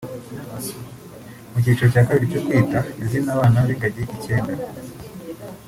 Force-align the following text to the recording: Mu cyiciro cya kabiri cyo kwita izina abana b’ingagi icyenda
Mu 1.51 1.57
cyiciro 1.63 1.89
cya 1.93 2.03
kabiri 2.07 2.31
cyo 2.31 2.41
kwita 2.47 2.79
izina 3.03 3.29
abana 3.35 3.57
b’ingagi 3.65 4.01
icyenda 4.15 4.55